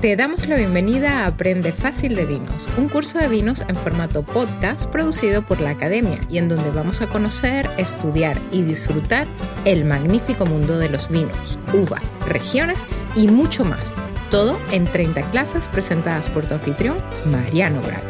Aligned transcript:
Te 0.00 0.14
damos 0.14 0.46
la 0.46 0.56
bienvenida 0.56 1.24
a 1.24 1.26
Aprende 1.26 1.72
Fácil 1.72 2.14
de 2.14 2.24
Vinos, 2.24 2.68
un 2.76 2.88
curso 2.88 3.18
de 3.18 3.26
vinos 3.26 3.64
en 3.66 3.74
formato 3.74 4.22
podcast 4.22 4.88
producido 4.88 5.42
por 5.42 5.60
la 5.60 5.70
Academia 5.70 6.20
y 6.30 6.38
en 6.38 6.48
donde 6.48 6.70
vamos 6.70 7.00
a 7.02 7.08
conocer, 7.08 7.68
estudiar 7.78 8.40
y 8.52 8.62
disfrutar 8.62 9.26
el 9.64 9.84
magnífico 9.84 10.46
mundo 10.46 10.78
de 10.78 10.88
los 10.88 11.08
vinos, 11.08 11.58
uvas, 11.74 12.16
regiones 12.28 12.86
y 13.16 13.26
mucho 13.26 13.64
más. 13.64 13.92
Todo 14.30 14.56
en 14.70 14.84
30 14.84 15.20
clases 15.32 15.68
presentadas 15.68 16.28
por 16.28 16.46
tu 16.46 16.54
anfitrión, 16.54 16.98
Mariano 17.32 17.80
Braga. 17.82 18.07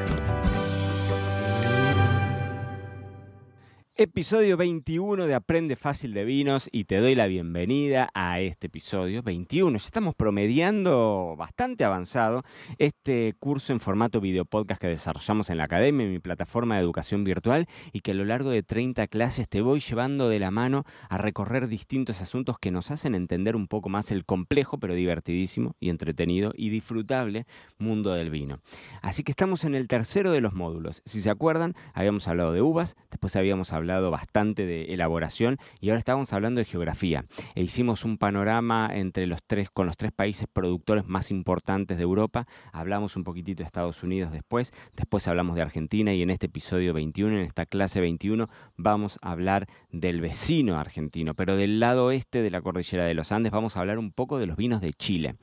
Episodio 4.01 4.57
21 4.57 5.27
de 5.27 5.35
Aprende 5.35 5.75
Fácil 5.75 6.14
de 6.14 6.25
Vinos 6.25 6.69
y 6.71 6.85
te 6.85 6.99
doy 6.99 7.17
la 7.17 7.27
bienvenida 7.27 8.11
a 8.14 8.39
este 8.39 8.69
episodio 8.69 9.25
21. 9.25 9.77
Ya 9.77 9.85
estamos 9.85 10.14
promediando 10.14 11.35
bastante 11.37 11.82
avanzado 11.82 12.45
este 12.79 13.35
curso 13.41 13.72
en 13.72 13.81
formato 13.81 14.21
video 14.21 14.45
podcast 14.45 14.81
que 14.81 14.86
desarrollamos 14.86 15.50
en 15.50 15.57
la 15.57 15.64
academia, 15.64 16.07
en 16.07 16.13
mi 16.13 16.21
plataforma 16.21 16.77
de 16.77 16.82
educación 16.82 17.25
virtual 17.25 17.67
y 17.93 17.99
que 17.99 18.13
a 18.13 18.14
lo 18.14 18.25
largo 18.25 18.50
de 18.50 18.63
30 18.63 19.08
clases 19.08 19.49
te 19.49 19.63
voy 19.63 19.81
llevando 19.81 20.29
de 20.29 20.39
la 20.39 20.53
mano 20.53 20.85
a 21.08 21.19
recorrer 21.19 21.67
distintos 21.67 22.21
asuntos 22.21 22.57
que 22.61 22.71
nos 22.71 22.93
hacen 22.93 23.17
entender 23.17 23.57
un 23.57 23.67
poco 23.67 23.89
más 23.89 24.13
el 24.13 24.25
complejo 24.25 24.79
pero 24.79 24.94
divertidísimo 24.94 25.75
y 25.80 25.91
entretenido 25.91 26.53
y 26.55 26.71
disfrutable 26.71 27.46
mundo 27.79 28.13
del 28.13 28.30
vino. 28.30 28.61
Así 29.03 29.25
que 29.25 29.33
estamos 29.33 29.64
en 29.64 29.75
el 29.75 29.89
tercero 29.89 30.30
de 30.30 30.41
los 30.41 30.55
módulos. 30.55 31.03
Si 31.05 31.21
se 31.21 31.30
acuerdan, 31.30 31.75
habíamos 31.94 32.28
hablado 32.28 32.53
de 32.53 32.62
uvas, 32.62 32.94
después 33.11 33.34
habíamos 33.34 33.72
hablado 33.72 33.88
bastante 33.89 34.67
de 34.67 34.92
elaboración 34.95 35.56
y 35.81 35.89
ahora 35.89 35.98
estábamos 35.98 36.33
hablando 36.33 36.59
de 36.59 36.65
geografía. 36.65 37.25
E 37.55 37.62
hicimos 37.62 38.05
un 38.05 38.19
panorama 38.19 38.91
entre 38.92 39.27
los 39.27 39.42
tres, 39.42 39.70
con 39.70 39.87
los 39.87 39.97
tres 39.97 40.12
países 40.12 40.47
productores 40.53 41.06
más 41.06 41.31
importantes 41.31 41.97
de 41.97 42.03
Europa. 42.03 42.47
Hablamos 42.73 43.17
un 43.17 43.25
poquitito 43.25 43.62
de 43.62 43.67
Estados 43.67 44.03
Unidos 44.03 44.30
después, 44.30 44.72
después 44.95 45.27
hablamos 45.27 45.56
de 45.56 45.62
Argentina 45.62 46.12
y 46.12 46.22
en 46.22 46.30
este 46.30 46.47
episodio 46.47 46.92
21, 46.92 47.39
en 47.39 47.45
esta 47.45 47.67
clase 47.67 48.00
21, 48.00 48.48
vamos 48.77 49.19
a 49.22 49.33
hablar 49.33 49.67
del 49.91 50.20
vecino 50.20 50.78
argentino, 50.78 51.34
pero 51.34 51.56
del 51.56 51.80
lado 51.80 52.11
este 52.11 52.42
de 52.42 52.50
la 52.50 52.61
cordillera 52.61 53.05
de 53.05 53.14
los 53.14 53.33
Andes 53.33 53.52
vamos 53.52 53.77
a 53.77 53.80
hablar 53.80 53.98
un 53.98 54.12
poco 54.12 54.39
de 54.39 54.47
los 54.47 54.56
vinos 54.56 54.80
de 54.80 54.92
Chile. 54.92 55.36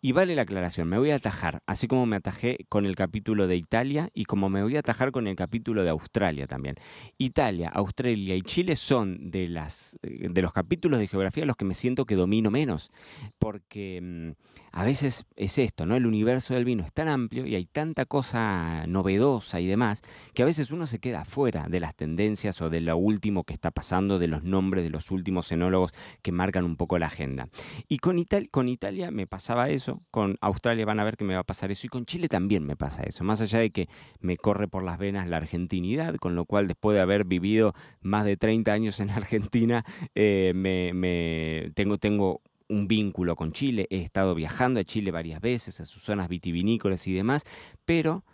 Y 0.00 0.12
vale 0.12 0.34
la 0.34 0.42
aclaración, 0.42 0.88
me 0.88 0.98
voy 0.98 1.10
a 1.10 1.16
atajar, 1.16 1.62
así 1.66 1.86
como 1.86 2.06
me 2.06 2.16
atajé 2.16 2.66
con 2.68 2.86
el 2.86 2.96
capítulo 2.96 3.46
de 3.46 3.56
Italia 3.56 4.10
y 4.12 4.24
como 4.24 4.50
me 4.50 4.62
voy 4.62 4.76
a 4.76 4.80
atajar 4.80 5.12
con 5.12 5.26
el 5.26 5.36
capítulo 5.36 5.82
de 5.82 5.90
Australia 5.90 6.46
también. 6.46 6.76
Italia, 7.18 7.70
Australia 7.84 8.34
y 8.34 8.42
Chile 8.42 8.76
son 8.76 9.30
de, 9.30 9.48
las, 9.48 9.98
eh, 10.02 10.28
de 10.30 10.42
los 10.42 10.52
capítulos 10.52 10.98
de 10.98 11.08
geografía 11.08 11.46
los 11.46 11.56
que 11.56 11.64
me 11.64 11.74
siento 11.74 12.04
que 12.04 12.16
domino 12.16 12.50
menos, 12.50 12.90
porque 13.38 14.00
mm, 14.02 14.30
a 14.72 14.82
veces 14.82 15.24
es 15.36 15.58
esto, 15.58 15.86
¿no? 15.86 15.94
El 15.94 16.04
universo 16.04 16.54
del 16.54 16.64
vino 16.64 16.82
es 16.82 16.92
tan 16.92 17.06
amplio 17.06 17.46
y 17.46 17.54
hay 17.54 17.64
tanta 17.64 18.06
cosa 18.06 18.86
novedosa 18.88 19.60
y 19.60 19.66
demás, 19.66 20.02
que 20.34 20.42
a 20.42 20.46
veces 20.46 20.72
uno 20.72 20.88
se 20.88 20.98
queda 20.98 21.24
fuera 21.24 21.68
de 21.68 21.78
las 21.78 21.94
tendencias 21.94 22.60
o 22.60 22.70
de 22.70 22.80
lo 22.80 22.96
último 22.96 23.44
que 23.44 23.52
está 23.52 23.70
pasando, 23.70 24.18
de 24.18 24.26
los 24.26 24.42
nombres 24.42 24.82
de 24.82 24.90
los 24.90 25.12
últimos 25.12 25.52
enólogos 25.52 25.92
que 26.22 26.32
marcan 26.32 26.64
un 26.64 26.76
poco 26.76 26.98
la 26.98 27.06
agenda. 27.06 27.48
Y 27.88 27.98
con, 27.98 28.16
con 28.50 28.68
Italia 28.68 29.12
me 29.12 29.28
pasaba 29.28 29.70
eso, 29.70 30.02
con 30.10 30.38
Australia 30.40 30.84
van 30.84 30.98
a 30.98 31.04
ver 31.04 31.16
que 31.16 31.24
me 31.24 31.34
va 31.34 31.40
a 31.40 31.44
pasar 31.44 31.70
eso, 31.70 31.86
y 31.86 31.90
con 31.90 32.04
Chile 32.04 32.28
también 32.28 32.66
me 32.66 32.74
pasa 32.74 33.04
eso, 33.04 33.22
más 33.22 33.40
allá 33.40 33.60
de 33.60 33.70
que 33.70 33.88
me 34.20 34.36
corre 34.36 34.66
por 34.66 34.82
las 34.82 34.98
venas 34.98 35.28
la 35.28 35.36
argentinidad, 35.36 36.16
con 36.16 36.34
lo 36.34 36.46
cual 36.46 36.66
después 36.66 36.96
de 36.96 37.00
haber 37.00 37.24
vivido 37.24 37.73
más 38.00 38.24
de 38.24 38.36
30 38.36 38.72
años 38.72 39.00
en 39.00 39.10
Argentina, 39.10 39.84
eh, 40.14 40.52
me, 40.54 41.70
tengo, 41.74 41.98
tengo 41.98 42.42
un 42.68 42.88
vínculo 42.88 43.36
con 43.36 43.52
Chile, 43.52 43.86
he 43.90 43.98
estado 44.00 44.34
viajando 44.34 44.80
a 44.80 44.84
Chile 44.84 45.10
varias 45.10 45.40
veces, 45.40 45.80
a 45.80 45.86
sus 45.86 46.02
zonas 46.02 46.28
vitivinícolas 46.28 47.06
y 47.06 47.12
demás, 47.12 47.44
pero 47.84 48.24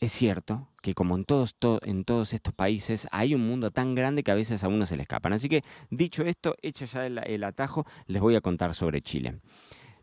es 0.00 0.12
cierto 0.12 0.68
que 0.82 0.94
como 0.94 1.16
en 1.16 1.24
todos, 1.24 1.54
en 1.82 2.04
todos 2.04 2.34
estos 2.34 2.52
países 2.52 3.08
hay 3.10 3.34
un 3.34 3.46
mundo 3.46 3.70
tan 3.70 3.94
grande 3.94 4.22
que 4.22 4.30
a 4.30 4.34
veces 4.34 4.64
a 4.64 4.68
uno 4.68 4.86
se 4.86 4.96
le 4.96 5.02
escapan. 5.02 5.32
Así 5.32 5.48
que 5.48 5.62
dicho 5.90 6.24
esto, 6.24 6.56
hecho 6.62 6.84
ya 6.84 7.06
el 7.06 7.44
atajo, 7.44 7.86
les 8.06 8.20
voy 8.20 8.34
a 8.36 8.40
contar 8.40 8.74
sobre 8.74 9.00
Chile. 9.00 9.40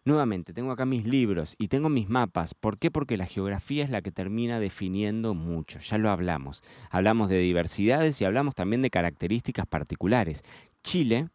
Nuevamente, 0.04 0.54
tengo 0.54 0.72
acá 0.72 0.86
mis 0.86 1.06
libros 1.06 1.56
y 1.60 1.68
tengo 1.68 1.88
mis 1.88 2.10
mapas. 2.10 2.56
¿Por 2.56 2.80
qué? 2.80 2.90
Porque 2.90 3.18
la 3.18 3.28
geografía 3.28 3.84
es 3.84 3.92
la 3.92 4.02
que 4.02 4.12
termina 4.12 4.60
definiendo 4.60 5.36
mucho. 5.36 5.78
Ya 5.80 6.00
lo 6.00 6.10
hablamos. 6.10 6.64
Hablamos 6.90 7.30
de 7.30 7.38
diversidades 7.38 8.20
y 8.20 8.26
hablamos 8.26 8.56
también 8.56 8.82
de 8.82 8.90
características 8.90 9.68
particulares. 9.68 10.44
Chile 10.84 11.28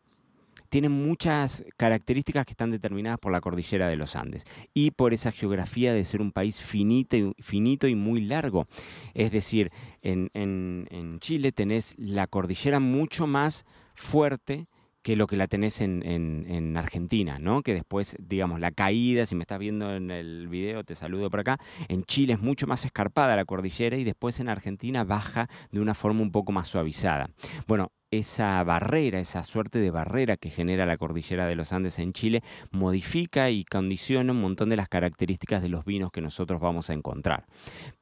tiene 0.68 0.88
muchas 0.88 1.64
características 1.76 2.44
que 2.44 2.54
están 2.54 2.72
determinadas 2.72 3.20
por 3.20 3.30
la 3.30 3.40
cordillera 3.40 3.88
de 3.88 3.94
los 3.94 4.16
Andes 4.16 4.44
y 4.74 4.90
por 4.90 5.14
esa 5.14 5.30
geografía 5.30 5.92
de 5.92 6.04
ser 6.04 6.20
un 6.20 6.32
país 6.32 6.60
finito 6.60 7.86
y, 7.86 7.94
muy 7.94 8.20
largo. 8.22 8.66
Es 9.14 9.30
decir, 9.30 9.70
en, 10.02 10.28
en 10.34 11.18
Chile 11.20 11.52
tenés 11.52 11.94
la 11.98 12.26
cordillera 12.26 12.80
mucho 12.80 13.28
más 13.28 13.64
fuerte 13.94 14.66
que 15.06 15.14
lo 15.14 15.28
que 15.28 15.36
la 15.36 15.46
tenés 15.46 15.82
en, 15.82 16.02
en, 16.04 16.76
Argentina, 16.76 17.38
¿no? 17.38 17.62
Que 17.62 17.74
después, 17.74 18.16
digamos, 18.18 18.58
la 18.58 18.72
caída, 18.72 19.24
si 19.24 19.36
me 19.36 19.44
estás 19.44 19.60
viendo 19.60 19.94
en 19.94 20.10
el 20.10 20.48
video, 20.48 20.82
te 20.82 20.96
saludo 20.96 21.30
por 21.30 21.38
acá, 21.38 21.60
en 21.86 22.02
Chile 22.02 22.32
es 22.32 22.40
mucho 22.40 22.66
más 22.66 22.84
escarpada 22.84 23.36
la 23.36 23.44
cordillera 23.44 23.96
y 23.96 24.02
después 24.02 24.40
en 24.40 24.48
Argentina 24.48 25.04
baja 25.04 25.48
de 25.70 25.78
una 25.78 25.94
forma 25.94 26.22
un 26.22 26.32
poco 26.32 26.50
más 26.50 26.66
suavizada. 26.66 27.30
Bueno, 27.68 27.92
esa 28.10 28.60
barrera, 28.64 29.20
esa 29.20 29.44
suerte 29.44 29.78
de 29.78 29.92
barrera 29.92 30.36
que 30.36 30.50
genera 30.50 30.86
la 30.86 30.96
cordillera 30.96 31.46
de 31.46 31.54
los 31.54 31.72
Andes 31.72 32.00
en 32.00 32.12
Chile, 32.12 32.42
modifica 32.72 33.48
y 33.50 33.62
condiciona 33.62 34.32
un 34.32 34.40
montón 34.40 34.70
de 34.70 34.76
las 34.76 34.88
características 34.88 35.62
de 35.62 35.68
los 35.68 35.84
vinos 35.84 36.10
que 36.10 36.20
nosotros 36.20 36.60
vamos 36.60 36.90
a 36.90 36.94
encontrar. 36.94 37.46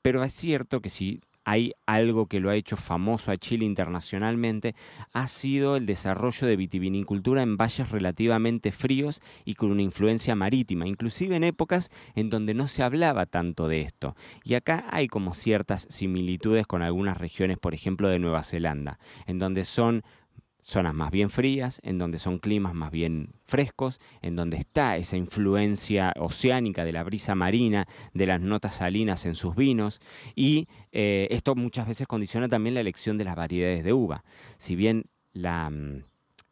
Pero 0.00 0.24
es 0.24 0.32
cierto 0.32 0.80
que 0.80 0.88
si 0.88 1.20
hay 1.44 1.72
algo 1.86 2.26
que 2.26 2.40
lo 2.40 2.50
ha 2.50 2.56
hecho 2.56 2.76
famoso 2.76 3.30
a 3.30 3.36
Chile 3.36 3.64
internacionalmente, 3.64 4.74
ha 5.12 5.26
sido 5.26 5.76
el 5.76 5.86
desarrollo 5.86 6.46
de 6.46 6.56
vitivinicultura 6.56 7.42
en 7.42 7.56
valles 7.56 7.90
relativamente 7.90 8.72
fríos 8.72 9.20
y 9.44 9.54
con 9.54 9.70
una 9.70 9.82
influencia 9.82 10.34
marítima, 10.34 10.86
inclusive 10.86 11.36
en 11.36 11.44
épocas 11.44 11.90
en 12.14 12.30
donde 12.30 12.54
no 12.54 12.68
se 12.68 12.82
hablaba 12.82 13.26
tanto 13.26 13.68
de 13.68 13.82
esto. 13.82 14.16
Y 14.42 14.54
acá 14.54 14.86
hay 14.90 15.08
como 15.08 15.34
ciertas 15.34 15.86
similitudes 15.90 16.66
con 16.66 16.82
algunas 16.82 17.18
regiones, 17.18 17.58
por 17.58 17.74
ejemplo, 17.74 18.08
de 18.08 18.18
Nueva 18.18 18.42
Zelanda, 18.42 18.98
en 19.26 19.38
donde 19.38 19.64
son 19.64 20.02
zonas 20.64 20.94
más 20.94 21.10
bien 21.10 21.28
frías, 21.28 21.78
en 21.84 21.98
donde 21.98 22.18
son 22.18 22.38
climas 22.38 22.72
más 22.72 22.90
bien 22.90 23.34
frescos, 23.44 24.00
en 24.22 24.34
donde 24.34 24.56
está 24.56 24.96
esa 24.96 25.18
influencia 25.18 26.14
oceánica 26.18 26.86
de 26.86 26.92
la 26.92 27.04
brisa 27.04 27.34
marina, 27.34 27.86
de 28.14 28.26
las 28.26 28.40
notas 28.40 28.76
salinas 28.76 29.26
en 29.26 29.34
sus 29.34 29.54
vinos, 29.54 30.00
y 30.34 30.66
eh, 30.90 31.28
esto 31.30 31.54
muchas 31.54 31.86
veces 31.86 32.06
condiciona 32.06 32.48
también 32.48 32.74
la 32.74 32.80
elección 32.80 33.18
de 33.18 33.24
las 33.24 33.36
variedades 33.36 33.84
de 33.84 33.92
uva. 33.92 34.24
Si 34.56 34.74
bien 34.74 35.04
la, 35.34 35.68
mm, 35.68 36.02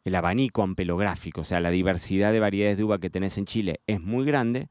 el 0.05 0.15
abanico 0.15 0.61
ampelográfico, 0.61 1.41
o 1.41 1.43
sea, 1.43 1.59
la 1.59 1.71
diversidad 1.71 2.31
de 2.31 2.39
variedades 2.39 2.77
de 2.77 2.83
uva 2.83 2.99
que 2.99 3.09
tenés 3.09 3.39
en 3.39 3.45
Chile 3.45 3.81
es 3.87 3.99
muy 3.99 4.25
grande, 4.25 4.69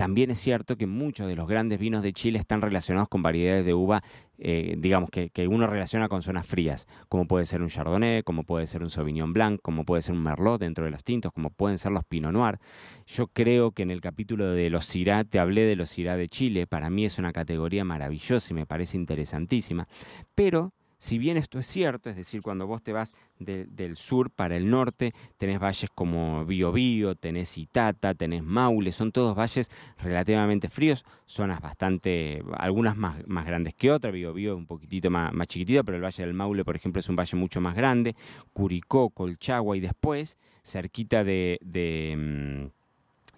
también 0.00 0.30
es 0.30 0.38
cierto 0.38 0.78
que 0.78 0.86
muchos 0.86 1.28
de 1.28 1.36
los 1.36 1.46
grandes 1.46 1.78
vinos 1.78 2.02
de 2.02 2.14
Chile 2.14 2.38
están 2.38 2.62
relacionados 2.62 3.06
con 3.10 3.20
variedades 3.20 3.66
de 3.66 3.74
uva, 3.74 4.02
eh, 4.38 4.74
digamos, 4.78 5.10
que, 5.10 5.30
uno 5.46 5.66
relaciona 5.66 6.08
con 6.08 6.22
zonas 6.22 6.46
frías, 6.46 6.88
como 7.10 7.26
puede 7.26 7.44
ser 7.44 7.60
un 7.60 7.68
Chardonnay, 7.68 8.22
como 8.22 8.44
puede 8.44 8.66
ser 8.66 8.82
un 8.82 8.88
Sauvignon 8.88 9.34
Blanc, 9.34 9.60
como 9.60 9.84
puede 9.84 10.00
ser 10.00 10.14
un 10.14 10.22
Merlot 10.22 10.58
dentro 10.58 10.86
de 10.86 10.90
los 10.90 11.04
tintos, 11.04 11.34
como 11.34 11.50
pueden 11.50 11.76
ser 11.76 11.92
los 11.92 12.02
Pinot 12.06 12.32
Noir. 12.32 12.58
Yo 13.06 13.26
creo 13.26 13.72
que 13.72 13.82
en 13.82 13.90
el 13.90 14.00
capítulo 14.00 14.52
de 14.52 14.70
los 14.70 14.86
Syrah 14.86 15.24
te 15.24 15.38
hablé 15.38 15.66
de 15.66 15.76
los 15.76 15.90
Syrah 15.90 16.16
de 16.16 16.30
Chile, 16.30 16.66
para 16.66 16.88
mí 16.88 17.04
es 17.04 17.18
una 17.18 17.34
categoría 17.34 17.84
maravillosa 17.84 18.54
y 18.54 18.54
me 18.54 18.64
parece 18.64 18.96
interesantísima, 18.96 19.86
pero 20.34 20.72
si 21.00 21.16
bien 21.16 21.38
esto 21.38 21.58
es 21.58 21.66
cierto, 21.66 22.10
es 22.10 22.16
decir, 22.16 22.42
cuando 22.42 22.66
vos 22.66 22.82
te 22.82 22.92
vas 22.92 23.14
del 23.38 23.96
sur 23.96 24.30
para 24.30 24.54
el 24.54 24.68
norte, 24.68 25.14
tenés 25.38 25.58
valles 25.58 25.88
como 25.94 26.44
Biobío, 26.44 27.14
tenés 27.14 27.56
Itata, 27.56 28.12
tenés 28.12 28.42
Maule, 28.42 28.92
son 28.92 29.10
todos 29.10 29.34
valles 29.34 29.70
relativamente 29.96 30.68
fríos, 30.68 31.06
zonas 31.24 31.62
bastante, 31.62 32.42
algunas 32.52 32.98
más, 32.98 33.16
grandes 33.46 33.72
que 33.74 33.90
otras, 33.90 34.12
Biobío 34.12 34.52
es 34.52 34.58
un 34.58 34.66
poquitito 34.66 35.08
más, 35.08 35.32
más 35.32 35.48
chiquitito, 35.48 35.82
pero 35.84 35.96
el 35.96 36.04
Valle 36.04 36.22
del 36.22 36.34
Maule, 36.34 36.66
por 36.66 36.76
ejemplo, 36.76 37.00
es 37.00 37.08
un 37.08 37.16
valle 37.16 37.34
mucho 37.34 37.62
más 37.62 37.74
grande, 37.74 38.14
Curicó, 38.52 39.08
Colchagua 39.08 39.78
y 39.78 39.80
después, 39.80 40.36
cerquita 40.62 41.24
de 41.24 42.68
mm, 42.70 42.79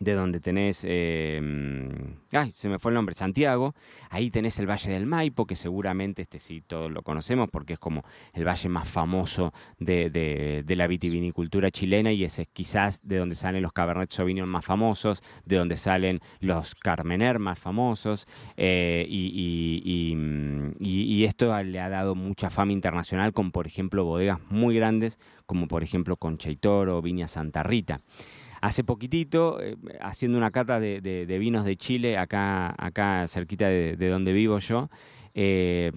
de 0.02 0.14
donde 0.14 0.40
tenés, 0.40 0.84
em, 0.88 2.16
ay, 2.32 2.52
se 2.56 2.68
me 2.68 2.80
fue 2.80 2.90
el 2.90 2.94
nombre, 2.94 3.14
Santiago, 3.14 3.74
ahí 4.10 4.30
tenés 4.30 4.58
el 4.58 4.68
Valle 4.68 4.90
del 4.90 5.06
Maipo, 5.06 5.46
que 5.46 5.54
seguramente 5.54 6.22
este 6.22 6.40
sí 6.40 6.60
todos 6.60 6.90
lo 6.90 7.02
conocemos 7.02 7.48
porque 7.50 7.74
es 7.74 7.78
como 7.78 8.02
el 8.32 8.44
valle 8.44 8.68
más 8.68 8.88
famoso 8.88 9.52
de, 9.78 10.10
de, 10.10 10.76
la 10.76 10.86
vitivinicultura 10.86 11.70
chilena 11.70 12.12
y 12.12 12.24
ese 12.24 12.42
es 12.42 12.48
quizás 12.48 13.06
de 13.06 13.18
donde 13.18 13.34
salen 13.34 13.62
los 13.62 13.72
Cabernet 13.72 14.10
Sauvignon 14.10 14.48
más 14.48 14.64
famosos, 14.64 15.22
de 15.44 15.56
donde 15.56 15.76
salen 15.76 16.20
los 16.40 16.74
Carmener 16.74 17.38
más 17.38 17.58
famosos, 17.58 18.26
eh, 18.56 19.06
y, 19.08 20.14
y, 20.80 21.24
esto 21.24 21.62
le 21.62 21.78
ha 21.78 21.88
dado 21.88 22.14
mucha 22.14 22.50
fama 22.50 22.72
internacional 22.72 23.32
con, 23.32 23.52
por 23.52 23.66
ejemplo, 23.66 24.04
bodegas 24.04 24.40
muy 24.50 24.74
grandes, 24.74 25.18
como 25.46 25.68
por 25.68 25.82
ejemplo 25.84 26.16
Conchaitor 26.16 26.88
o 26.88 27.02
Viña 27.02 27.28
Santa 27.28 27.62
Rita. 27.62 28.00
Hace 28.62 28.84
poquitito, 28.84 29.60
eh, 29.60 29.76
haciendo 30.00 30.38
una 30.38 30.50
cata 30.50 30.80
de, 30.80 31.36
vinos 31.38 31.66
de 31.66 31.76
Chile, 31.76 32.16
acá, 32.16 32.74
acá 32.78 33.26
cerquita 33.26 33.66
de, 33.66 34.08
donde 34.08 34.32
vivo 34.32 34.58
yo, 34.60 34.88
eh, 35.34 35.90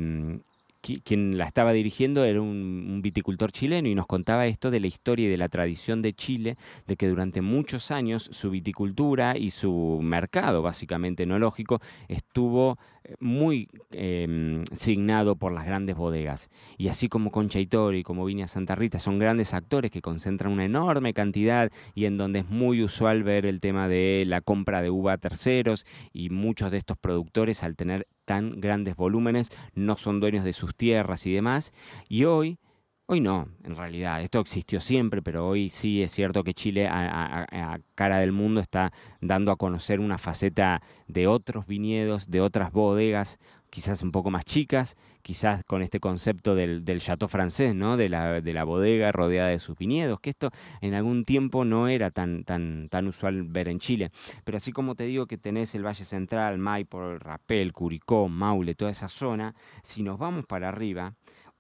quien 1.04 1.38
la 1.38 1.46
estaba 1.46 1.74
dirigiendo 1.74 2.24
era 2.24 2.42
un, 2.42 3.02
viticultor 3.02 3.52
chileno 3.52 3.88
y 3.88 3.96
nos 3.96 4.08
contaba 4.08 4.48
esto 4.48 4.72
de 4.72 4.80
la 4.80 4.88
historia 4.88 5.28
y 5.28 5.30
de 5.30 5.38
la 5.38 5.50
tradición 5.50 6.02
de 6.02 6.14
Chile, 6.14 6.58
de 6.88 6.96
que 6.96 7.08
durante 7.08 7.42
muchos 7.42 7.92
años 7.92 8.30
su 8.32 8.50
viticultura 8.50 9.38
y 9.38 9.52
su 9.52 10.00
mercado, 10.02 10.62
básicamente 10.62 11.24
enológico, 11.24 11.82
estuvo 12.08 12.78
eh, 13.04 13.16
muy 13.20 13.68
em, 13.92 14.64
signado 14.74 15.36
por 15.36 15.52
las 15.52 15.66
grandes 15.66 15.96
bodegas. 15.96 16.50
Y 16.78 16.88
así 16.88 17.10
como 17.10 17.32
Concha 17.32 17.60
y 17.60 17.68
como 18.04 18.26
Viña 18.26 18.48
Santa 18.48 18.76
Rita 18.76 19.00
son 19.00 19.20
grandes 19.20 19.54
actores 19.54 19.92
que 19.92 20.02
concentran 20.02 20.52
una 20.52 20.66
enorme 20.66 21.14
cantidad 21.14 21.72
y 21.94 22.06
en 22.06 22.18
donde 22.18 22.40
es 22.40 22.50
muy 22.50 22.82
usual 22.82 23.24
ver 23.24 23.46
el 23.46 23.60
tema 23.60 23.88
de 23.88 24.24
la 24.26 24.42
compra 24.42 24.82
de 24.82 24.90
uva 24.90 25.14
a 25.14 25.18
terceros 25.18 25.86
y 26.14 26.30
muchos 26.30 26.72
de 26.72 26.78
estos 26.78 26.98
productores 26.98 27.64
al 27.64 27.76
tener 27.76 28.08
tan 28.26 28.60
grandes 28.60 28.96
volúmenes, 28.96 29.52
no 29.74 29.96
son 29.96 30.20
dueños 30.20 30.44
de 30.44 30.54
sus 30.54 30.76
tierras 30.76 31.26
y 31.26 31.34
demás. 31.34 31.74
Y 32.10 32.26
hoy, 32.26 32.58
hoy 33.06 33.22
no, 33.22 33.48
en 33.64 33.76
realidad, 33.76 34.22
esto 34.22 34.40
existió 34.40 34.82
siempre, 34.82 35.22
pero 35.22 35.48
hoy 35.48 35.70
sí 35.70 36.04
es 36.04 36.12
cierto 36.12 36.44
que 36.44 36.54
Chile 36.54 36.88
a, 36.90 37.80
cara 37.96 38.20
del 38.20 38.32
mundo 38.32 38.62
está 38.62 38.92
dando 39.22 39.52
a 39.52 39.58
conocer 39.58 40.00
una 40.00 40.18
faceta 40.18 40.82
de 41.08 41.28
otros 41.28 41.68
viñedos, 41.68 42.30
de 42.30 42.42
otras 42.42 42.72
bodegas, 42.72 43.40
quizás 43.70 44.02
un 44.02 44.12
poco 44.12 44.32
más 44.32 44.46
chicas, 44.46 44.96
quizás 45.22 45.64
con 45.66 45.82
este 45.82 46.00
concepto 46.00 46.56
del, 46.56 46.86
del 46.86 47.00
chateau 47.00 47.28
francés, 47.28 47.76
¿no? 47.76 47.98
De 47.98 48.10
la, 48.10 48.42
de 48.42 48.54
la, 48.54 48.64
bodega 48.64 49.12
rodeada 49.12 49.50
de 49.50 49.60
sus 49.60 49.78
viñedos, 49.78 50.20
que 50.20 50.30
esto 50.30 50.52
en 50.82 50.94
algún 50.94 51.26
tiempo 51.26 51.66
no 51.66 51.88
era 51.88 52.12
tan, 52.12 52.44
tan, 52.44 52.88
tan 52.90 53.08
usual 53.08 53.44
ver 53.44 53.68
en 53.68 53.80
Chile. 53.80 54.12
Pero 54.44 54.58
así 54.58 54.72
como 54.72 54.96
te 54.96 55.06
digo 55.06 55.28
que 55.28 55.38
tenés 55.38 55.76
el 55.76 55.86
Valle 55.86 56.06
Central, 56.06 56.58
Maipo, 56.58 57.18
Rapel, 57.18 57.74
Curicó, 57.74 58.30
Maule, 58.30 58.76
toda 58.76 58.92
esa 58.92 59.10
zona, 59.10 59.56
si 59.84 60.04
nos 60.04 60.18
vamos 60.18 60.46
para 60.46 60.70
arriba, 60.70 61.16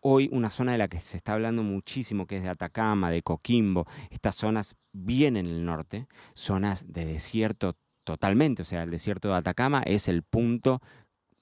hoy 0.08 0.30
una 0.32 0.52
zona 0.52 0.74
de 0.74 0.78
la 0.78 0.88
que 0.88 1.00
se 1.00 1.18
está 1.18 1.34
hablando 1.34 1.64
muchísimo, 1.64 2.28
que 2.28 2.38
es 2.38 2.44
de 2.44 2.50
Atacama, 2.50 3.10
de 3.10 3.24
Coquimbo, 3.24 3.88
estas 4.12 4.36
zonas 4.36 4.76
bien 4.94 5.36
en 5.36 5.48
el 5.48 5.66
norte, 5.66 6.08
zonas 6.36 6.94
de 6.94 7.06
desierto 7.06 7.76
totalmente, 8.04 8.62
o 8.62 8.66
sea, 8.66 8.84
el 8.84 8.92
desierto 8.92 9.30
de 9.30 9.36
Atacama 9.36 9.82
es 9.84 10.08
el 10.08 10.22
punto 10.22 10.80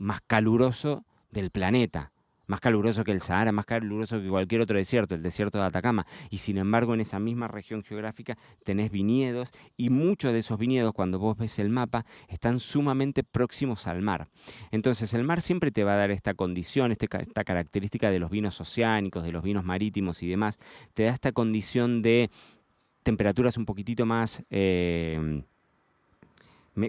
más 0.04 0.22
caluroso 0.22 1.06
del 1.32 1.50
planeta. 1.50 2.12
Más 2.46 2.60
caluroso 2.60 3.06
que 3.06 3.12
el 3.14 3.22
Sahara, 3.22 3.54
más 3.54 3.66
caluroso 3.66 4.22
que 4.22 4.28
cualquier 4.28 4.60
otro 4.60 4.78
desierto, 4.78 5.16
el 5.16 5.24
desierto 5.24 5.60
de 5.60 5.64
Atacama. 5.64 6.06
Y 6.30 6.40
sin 6.40 6.58
embargo, 6.58 6.94
en 6.94 7.00
esa 7.00 7.18
misma 7.18 7.48
región 7.48 7.84
geográfica 7.84 8.38
tenés 8.66 8.92
viñedos 8.92 9.50
y 9.78 9.90
muchos 9.90 10.34
de 10.34 10.40
esos 10.40 10.60
viñedos, 10.60 10.94
cuando 10.94 11.20
vos 11.20 11.38
ves 11.38 11.58
el 11.60 11.70
mapa, 11.70 12.06
están 12.28 12.60
sumamente 12.60 13.24
próximos 13.24 13.88
al 13.88 14.02
mar. 14.02 14.28
Entonces, 14.72 15.14
el 15.14 15.24
mar 15.24 15.42
siempre 15.42 15.72
te 15.72 15.86
va 15.86 15.94
a 15.94 15.98
dar 15.98 16.12
esta 16.12 16.34
condición, 16.34 16.92
este 16.92 17.08
esta 17.20 17.46
característica 17.46 18.12
de 18.12 18.20
los 18.20 18.30
vinos 18.30 18.60
oceánicos, 18.60 19.24
de 19.24 19.32
los 19.32 19.42
vinos 19.42 19.64
marítimos 19.64 20.22
y 20.22 20.28
demás. 20.28 20.60
Te 20.94 21.04
da 21.04 21.14
esta 21.14 21.32
condición 21.32 22.02
de 22.02 22.30
temperaturas 23.04 23.56
un 23.58 23.66
poquitito 23.66 24.06
más... 24.06 24.44
Eh, 24.50 25.44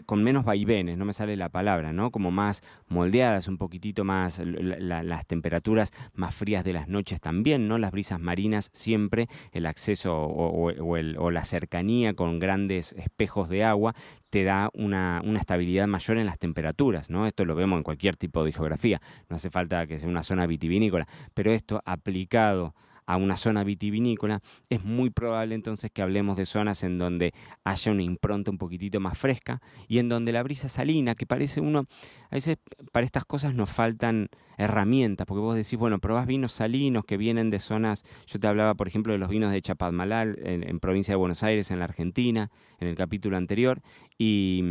con 0.06 0.22
menos 0.22 0.44
vaivenes, 0.44 0.96
no 0.96 1.04
me 1.04 1.12
sale 1.12 1.36
la 1.36 1.48
palabra, 1.48 1.92
¿no? 1.92 2.10
Como 2.10 2.30
más 2.30 2.62
moldeadas, 2.88 3.48
un 3.48 3.58
poquitito 3.58 4.04
más, 4.04 4.40
las 4.40 5.26
temperaturas 5.26 5.92
más 6.14 6.34
frías 6.34 6.64
de 6.64 6.72
las 6.72 6.88
noches 6.88 7.20
también, 7.20 7.68
¿no? 7.68 7.78
Las 7.78 7.92
brisas 7.92 8.20
marinas 8.20 8.70
siempre, 8.72 9.28
el 9.52 9.66
acceso 9.66 10.14
o, 10.14 11.30
la 11.30 11.44
cercanía 11.44 12.14
con 12.14 12.38
grandes 12.38 12.92
espejos 12.92 13.48
de 13.48 13.64
agua 13.64 13.94
te 14.30 14.44
da 14.44 14.70
una, 14.72 15.20
una, 15.24 15.38
estabilidad 15.38 15.86
mayor 15.86 16.18
en 16.18 16.26
las 16.26 16.38
temperaturas, 16.38 17.10
¿no? 17.10 17.26
Esto 17.26 17.44
lo 17.44 17.54
vemos 17.54 17.76
en 17.78 17.82
cualquier 17.82 18.16
tipo 18.16 18.44
de 18.44 18.52
geografía, 18.52 19.00
no 19.28 19.36
hace 19.36 19.50
falta 19.50 19.86
que 19.86 19.98
sea 19.98 20.08
una 20.08 20.22
zona 20.22 20.46
vitivinícola, 20.46 21.06
pero 21.34 21.52
esto 21.52 21.82
aplicado 21.84 22.74
a 23.06 23.16
una 23.16 23.36
zona 23.36 23.64
vitivinícola, 23.64 24.40
es 24.70 24.84
muy 24.84 25.10
probable 25.10 25.54
entonces 25.54 25.90
que 25.92 26.02
hablemos 26.02 26.36
de 26.36 26.46
zonas 26.46 26.82
en 26.82 26.98
donde 26.98 27.34
haya 27.64 27.92
una 27.92 28.02
impronta 28.02 28.50
un 28.50 28.58
poquitito 28.58 29.00
más 29.00 29.18
fresca 29.18 29.60
y 29.88 29.98
en 29.98 30.08
donde 30.08 30.32
la 30.32 30.42
brisa 30.42 30.68
salina, 30.68 31.14
que 31.14 31.26
parece 31.26 31.60
uno, 31.60 31.86
a 32.30 32.34
veces 32.34 32.58
para 32.92 33.06
estas 33.06 33.24
cosas 33.24 33.54
nos 33.54 33.70
faltan 33.70 34.28
herramientas, 34.56 35.26
porque 35.26 35.40
vos 35.40 35.56
decís, 35.56 35.78
bueno, 35.78 35.98
probás 35.98 36.26
vinos 36.26 36.52
salinos 36.52 37.04
que 37.04 37.16
vienen 37.16 37.50
de 37.50 37.58
zonas, 37.58 38.04
yo 38.26 38.38
te 38.38 38.46
hablaba 38.46 38.74
por 38.74 38.88
ejemplo 38.88 39.12
de 39.12 39.18
los 39.18 39.28
vinos 39.28 39.52
de 39.52 39.62
Chapadmalal 39.62 40.38
en, 40.42 40.80
provincia 40.80 41.12
de 41.12 41.16
Buenos 41.16 41.42
Aires, 41.42 41.70
en 41.70 41.78
la 41.78 41.84
Argentina, 41.84 42.50
en 42.80 42.88
el 42.88 42.96
capítulo 42.96 43.36
anterior, 43.36 43.80
y, 44.18 44.62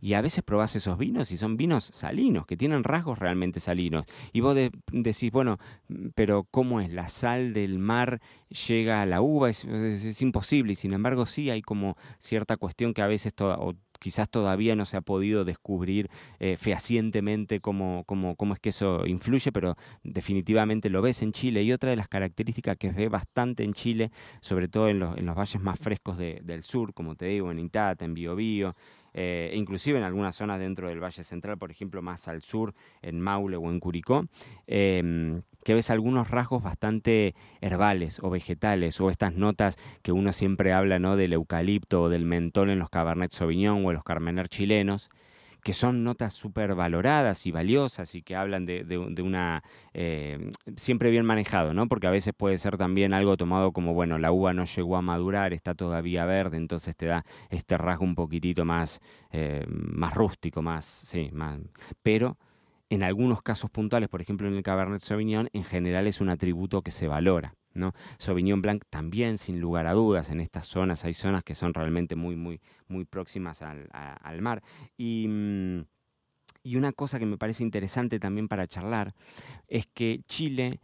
y, 0.00 0.14
a 0.14 0.20
veces 0.20 0.42
probás 0.42 0.74
esos 0.76 0.98
vinos 0.98 1.30
y 1.30 1.36
son 1.36 1.56
vinos 1.56 1.84
salinos, 1.84 2.46
que 2.46 2.56
tienen 2.56 2.82
rasgos 2.82 3.18
realmente 3.18 3.60
salinos, 3.60 4.04
y 4.32 4.40
vos 4.40 4.56
decís, 4.92 5.30
bueno, 5.30 5.58
pero 6.14 6.44
¿cómo 6.50 6.80
es? 6.80 6.92
La 6.92 7.08
sal 7.08 7.52
del 7.52 7.78
mar 7.78 8.20
llega 8.68 9.02
a 9.02 9.06
la 9.06 9.20
uva, 9.20 9.50
es, 9.50 10.22
imposible, 10.22 10.72
y 10.72 10.76
sin 10.76 10.92
embargo 10.92 11.26
sí 11.26 11.50
hay 11.50 11.62
como 11.62 11.96
cierta 12.18 12.56
cuestión 12.56 12.94
que 12.94 13.02
a 13.02 13.06
veces 13.06 13.34
toda, 13.34 13.58
quizás 14.04 14.28
todavía 14.28 14.76
no 14.76 14.84
se 14.84 14.98
ha 14.98 15.00
podido 15.00 15.46
descubrir 15.46 16.10
eh, 16.38 16.58
fehacientemente 16.58 17.60
cómo, 17.60 18.04
cómo, 18.04 18.36
cómo, 18.36 18.52
es 18.52 18.60
que 18.60 18.68
eso 18.68 19.06
influye, 19.06 19.50
pero 19.50 19.78
definitivamente 20.02 20.90
lo 20.90 21.00
ves 21.00 21.22
en 21.22 21.32
Chile. 21.32 21.62
Y 21.62 21.72
otra 21.72 21.88
de 21.88 21.96
las 21.96 22.08
características 22.08 22.76
que 22.76 22.90
ve 22.90 23.08
bastante 23.08 23.64
en 23.64 23.72
Chile, 23.72 24.10
sobre 24.42 24.68
todo 24.68 24.90
en 24.90 24.98
los, 24.98 25.16
en 25.16 25.24
los 25.24 25.34
valles 25.34 25.58
más 25.62 25.78
frescos 25.78 26.18
del 26.18 26.64
sur, 26.64 26.92
como 26.92 27.14
te 27.14 27.24
digo, 27.24 27.50
en 27.50 27.58
Itata, 27.58 28.04
en 28.04 28.12
Biobío, 28.12 28.76
eh, 29.14 29.52
inclusive 29.54 29.96
en 29.96 30.04
algunas 30.04 30.36
zonas 30.36 30.58
dentro 30.58 30.88
del 30.88 31.02
Valle 31.02 31.22
Central, 31.22 31.56
por 31.56 31.70
ejemplo, 31.70 32.02
más 32.02 32.28
al 32.28 32.42
sur, 32.42 32.74
en 33.00 33.20
Maule 33.20 33.56
o 33.56 33.70
en 33.70 33.80
Curicó, 33.80 34.26
em, 34.66 35.42
que 35.64 35.74
ves 35.74 35.90
algunos 35.90 36.30
rasgos 36.30 36.62
bastante 36.62 37.34
herbales 37.60 38.18
o 38.22 38.28
vegetales, 38.28 39.00
o 39.00 39.10
estas 39.10 39.34
notas 39.34 39.78
que 40.02 40.12
uno 40.12 40.32
siempre 40.32 40.72
habla 40.72 40.98
¿no? 40.98 41.16
del 41.16 41.32
eucalipto 41.32 42.02
o 42.02 42.08
del 42.08 42.24
mentol 42.24 42.70
en 42.70 42.78
los 42.78 42.90
Cabernet 42.90 43.30
Sauvignon 43.30 43.86
o 43.86 43.90
en 43.90 43.94
los 43.94 44.04
Carmener 44.04 44.48
chilenos, 44.48 45.10
que 45.64 45.72
son 45.72 46.04
notas 46.04 46.34
súper 46.34 46.74
valoradas 46.74 47.46
y 47.46 47.50
valiosas 47.50 48.14
y 48.14 48.22
que 48.22 48.36
hablan 48.36 48.66
de, 48.66 49.22
una... 49.22 49.64
Eh, 49.94 50.50
siempre 50.76 51.10
bien 51.10 51.24
manejado, 51.24 51.72
¿no? 51.72 51.88
Porque 51.88 52.06
a 52.06 52.10
veces 52.10 52.34
puede 52.36 52.58
ser 52.58 52.76
también 52.76 53.14
algo 53.14 53.38
tomado 53.38 53.72
como, 53.72 53.94
bueno, 53.94 54.18
la 54.18 54.30
uva 54.30 54.52
no 54.52 54.66
llegó 54.66 54.98
a 54.98 55.02
madurar, 55.02 55.54
está 55.54 55.74
todavía 55.74 56.26
verde, 56.26 56.58
entonces 56.58 56.94
te 56.94 57.06
da 57.06 57.24
este 57.48 57.78
rasgo 57.78 58.04
un 58.04 58.14
poquitito 58.14 58.66
más, 58.66 59.00
eh, 59.32 59.64
más 59.66 60.12
rústico, 60.12 60.60
más, 60.60 60.84
sí, 60.84 61.30
más... 61.32 61.58
Pero 62.02 62.36
en 62.90 63.02
algunos 63.02 63.42
casos 63.42 63.70
puntuales, 63.70 64.10
por 64.10 64.20
ejemplo 64.20 64.46
en 64.46 64.54
el 64.56 64.62
Cabernet 64.62 65.00
Sauvignon, 65.00 65.48
en 65.54 65.64
general 65.64 66.06
es 66.06 66.20
un 66.20 66.28
atributo 66.28 66.82
que 66.82 66.90
se 66.90 67.08
valora. 67.08 67.54
¿No? 67.74 67.92
Sauvignon 68.18 68.62
Blanc 68.62 68.84
también, 68.88 69.38
sin 69.38 69.60
lugar 69.60 69.86
a 69.86 69.92
dudas, 69.92 70.30
en 70.30 70.40
estas 70.40 70.66
zonas 70.66 71.04
hay 71.04 71.14
zonas 71.14 71.44
que 71.44 71.54
son 71.54 71.74
realmente 71.74 72.16
muy, 72.16 72.36
muy, 72.36 72.60
muy 72.88 73.04
próximas 73.04 73.62
al, 73.62 74.40
mar. 74.40 74.62
Y, 74.96 75.26
mm, 75.28 75.80
y 76.62 76.76
una 76.76 76.92
cosa 76.92 77.18
que 77.18 77.26
me 77.26 77.36
parece 77.36 77.62
interesante 77.62 78.18
también 78.18 78.48
para 78.48 78.66
charlar 78.66 79.14
es 79.68 79.86
que 79.86 80.22
Chile 80.26 80.80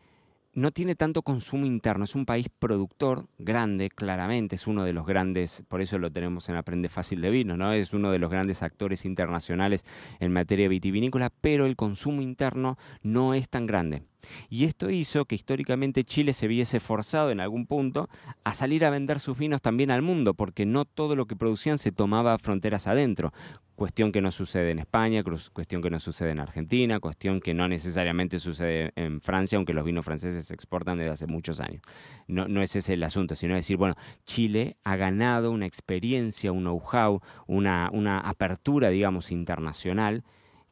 no 0.53 0.73
tiene 0.73 0.97
tanto 0.97 1.23
consumo 1.23 1.65
interno, 1.65 2.05
es 2.05 2.15
un 2.15 2.27
país 2.27 2.49
productor 2.59 3.27
grande, 3.39 3.89
claramente, 3.89 4.57
es 4.57 4.67
uno 4.67 4.85
de 4.85 4.93
los 4.93 5.07
grandes, 5.07 5.63
por 5.69 5.81
eso 5.81 5.99
lo 5.99 6.11
tenemos 6.11 6.49
en 6.49 6.57
Aprende 6.57 6.89
Fácil 6.89 7.21
de 7.21 7.31
Vino, 7.31 7.57
¿no? 7.57 7.73
Es 7.73 7.93
uno 7.93 8.11
de 8.11 8.19
los 8.19 8.31
grandes 8.31 8.63
actores 8.63 9.05
internacionales 9.05 9.85
en 10.19 10.33
materia 10.33 10.69
vitivinícola, 10.69 11.31
pero 11.41 11.67
el 11.67 11.77
consumo 11.77 12.21
interno 12.21 12.79
no 13.03 13.35
es 13.35 13.49
tan 13.49 13.67
grande. 13.67 14.03
Y 14.49 14.65
esto 14.65 14.91
hizo 14.91 15.25
que 15.25 15.35
históricamente 15.35 16.05
Chile 16.05 16.33
se 16.33 16.49
viese 16.49 16.81
forzado 16.81 17.31
en 17.31 17.41
algún 17.41 17.67
punto 17.67 18.09
a 18.45 18.53
salir 18.53 18.85
a 18.85 18.91
vender 18.91 19.21
sus 19.21 19.39
vinos 19.39 19.63
también 19.63 19.91
al 19.91 20.03
mundo, 20.03 20.35
porque 20.35 20.67
no 20.67 20.85
todo 20.85 21.17
lo 21.17 21.27
que 21.27 21.37
producían 21.37 21.79
se 21.79 21.93
tomaba 21.93 22.39
fronteras 22.39 22.87
adentro. 22.87 23.33
Cuestión 23.77 24.13
que 24.13 24.21
no 24.21 24.31
sucede 24.31 24.73
en 24.73 24.79
España, 24.79 25.25
cuestión 25.25 25.81
que 25.81 25.89
no 25.89 25.99
sucede 26.01 26.33
en 26.33 26.41
Argentina, 26.41 27.01
cuestión 27.01 27.41
que 27.41 27.55
no 27.55 27.67
necesariamente 27.67 28.39
sucede 28.39 28.93
en 28.95 29.23
Francia, 29.23 29.57
aunque 29.57 29.73
los 29.73 29.87
vinos 29.87 30.05
franceses 30.05 30.47
se 30.47 30.53
exportan 30.53 30.99
desde 30.99 31.13
hace 31.13 31.27
muchos 31.27 31.61
años. 31.61 31.81
No, 32.27 32.47
no 32.47 32.61
es 32.61 32.77
ese 32.77 32.93
el 32.93 33.03
asunto, 33.03 33.35
sino 33.35 33.55
decir, 33.55 33.79
bueno, 33.79 33.95
Chile 34.27 34.77
ha 34.85 34.97
ganado 34.97 35.51
una 35.51 35.65
experiencia, 35.65 36.53
un 36.53 36.65
know-how, 36.65 37.23
una, 37.47 37.89
una 37.95 38.21
apertura, 38.21 38.91
digamos, 38.91 39.31
internacional 39.31 40.25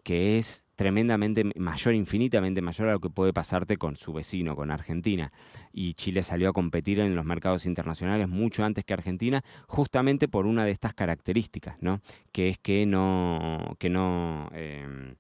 que 0.08 0.38
es 0.38 0.64
tremendamente 0.78 1.42
mayor, 1.56 1.92
infinitamente 1.92 2.62
mayor 2.62 2.88
a 2.88 2.92
lo 2.92 3.00
que 3.00 3.10
puede 3.10 3.32
pasarte 3.32 3.76
con 3.76 3.96
su 3.96 4.12
vecino, 4.12 4.54
con 4.54 4.70
Argentina. 4.70 5.32
Y 5.72 5.94
Chile 5.94 6.22
salió 6.22 6.50
a 6.50 6.52
competir 6.52 7.00
en 7.00 7.16
los 7.16 7.24
mercados 7.24 7.66
internacionales 7.66 8.28
mucho 8.28 8.64
antes 8.64 8.84
que 8.84 8.94
Argentina, 8.94 9.42
justamente 9.66 10.28
por 10.28 10.46
una 10.46 10.64
de 10.64 10.70
estas 10.70 10.94
características, 10.94 11.78
¿no? 11.80 12.00
Que 12.30 12.48
es 12.48 12.58
que 12.58 12.86
no, 12.86 13.74
que 13.80 13.90
no, 13.90 14.48
em, 14.52 15.16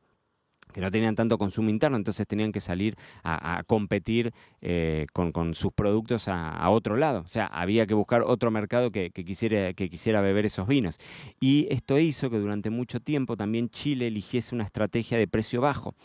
que 0.78 0.82
no 0.82 0.92
tenían 0.92 1.16
tanto 1.16 1.38
consumo 1.38 1.70
interno, 1.70 1.96
entonces 1.96 2.24
tenían 2.28 2.52
que 2.52 2.60
salir 2.60 2.94
a, 3.24 3.64
competir 3.66 4.32
eh, 4.62 5.06
con, 5.12 5.52
sus 5.54 5.72
productos 5.72 6.28
a, 6.28 6.70
otro 6.70 6.96
lado. 6.96 7.22
O 7.22 7.26
sea, 7.26 7.46
había 7.46 7.84
que 7.84 7.94
buscar 7.94 8.22
otro 8.22 8.52
mercado 8.52 8.92
que, 8.92 9.10
quisiera, 9.10 9.72
que 9.72 9.90
quisiera 9.90 10.20
beber 10.20 10.46
esos 10.46 10.68
vinos. 10.68 11.00
Y 11.40 11.66
esto 11.70 11.98
hizo 11.98 12.30
que 12.30 12.38
durante 12.38 12.70
mucho 12.70 13.00
tiempo 13.00 13.36
también 13.36 13.70
Chile 13.70 14.06
eligiese 14.06 14.54
una 14.54 14.62
estrategia 14.62 15.18
de 15.18 15.26
precio 15.26 15.60
bajo. 15.60 15.96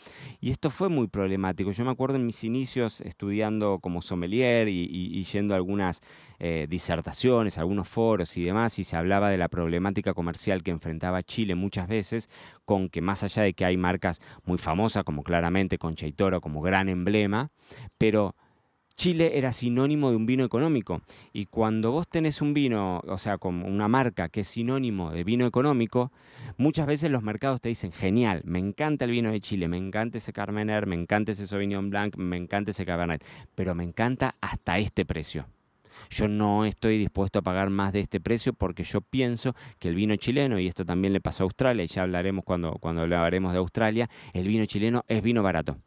Y 0.42 0.50
esto 0.50 0.72
fue 0.72 0.89
muy 0.89 1.08
problemático. 1.08 1.70
Yo 1.70 1.86
me 1.86 1.92
acuerdo 1.92 2.15
en 2.15 2.25
mis 2.25 2.44
inicios 2.44 3.00
estudiando 3.01 3.77
como 3.77 4.01
sommelier 4.01 4.70
y, 4.70 5.24
yendo 5.25 5.53
a 5.53 5.58
algunas 5.58 6.01
eh, 6.39 6.65
disertaciones, 6.68 7.60
algunos 7.60 7.88
foros 7.88 8.36
y 8.38 8.44
demás, 8.44 8.80
y 8.80 8.84
se 8.86 8.98
hablaba 8.98 9.30
de 9.30 9.38
la 9.38 9.50
problemática 9.50 10.15
comercial 10.15 10.63
que 10.63 10.72
enfrentaba 10.72 11.22
Chile 11.22 11.53
muchas 11.53 11.88
veces, 11.88 12.27
con 12.65 12.89
que 12.89 13.01
más 13.01 13.24
allá 13.24 13.44
de 13.44 13.53
que 13.53 13.65
hay 13.65 13.77
marcas 13.77 14.20
muy 14.46 14.58
famosas, 14.63 15.03
como 15.03 15.24
claramente 15.24 15.77
Concha 15.77 16.08
y 16.08 16.13
Toro, 16.13 16.41
como 16.41 16.62
gran 16.62 16.89
emblema, 16.89 17.51
pero 17.98 18.36
Chile 18.96 19.38
era 19.38 19.51
sinónimo 19.51 20.12
de 20.12 20.17
un 20.17 20.25
vino 20.25 20.43
económico. 20.43 21.01
Y 21.32 21.46
cuando 21.46 21.91
vos 21.91 22.08
tenés 22.08 22.41
un 22.41 22.53
vino, 22.53 23.01
o 23.08 23.17
sea, 23.17 23.38
como 23.38 23.67
una 23.67 23.88
marca 23.88 24.29
que 24.29 24.41
es 24.41 24.48
sinónimo 24.48 25.12
de 25.12 25.24
vino 25.24 25.46
económico, 25.46 26.12
muchas 26.58 26.86
veces 26.86 27.10
los 27.10 27.24
mercados 27.24 27.60
te 27.60 27.70
dicen, 27.70 27.91
genial, 27.91 28.41
me 28.46 28.60
encanta 28.60 29.05
el 29.05 29.12
vino 29.12 29.32
de 29.32 29.41
Chile, 29.41 29.67
me 29.67 29.77
encanta 29.77 30.20
ese 30.20 30.34
Carmener, 30.34 30.86
me 30.86 30.96
encanta 30.96 31.32
ese 31.32 31.48
Sauvignon 31.48 31.89
Blanc, 31.89 32.15
me 32.17 32.38
encanta 32.38 32.72
ese 32.72 32.86
Cabernet, 32.86 33.25
pero 33.55 33.74
me 33.74 33.84
encanta 33.84 34.36
hasta 34.41 34.77
este 34.77 35.05
precio. 35.05 35.48
Yo 36.10 36.28
no 36.28 36.66
estoy 36.66 36.98
dispuesto 36.98 37.40
a 37.40 37.42
pagar 37.42 37.70
más 37.70 37.94
de 37.94 38.02
este 38.02 38.20
precio 38.20 38.54
porque 38.54 38.84
yo 38.84 39.02
pienso 39.02 39.56
que 39.80 39.90
el 39.90 39.96
vino 39.96 40.16
chileno, 40.16 40.60
y 40.60 40.68
esto 40.68 40.86
también 40.86 41.14
le 41.14 41.22
pasó 41.22 41.44
a 41.44 41.46
Australia, 41.46 41.84
y 41.84 41.88
ya 41.88 42.04
hablaremos 42.04 42.44
cuando, 42.46 42.74
cuando 42.80 43.02
hablaremos 43.02 43.52
de 43.54 43.60
Australia, 43.60 44.10
el 44.34 44.48
vino 44.48 44.66
chileno 44.66 45.04
es 45.08 45.22
vino 45.22 45.44
barato. 45.44 45.78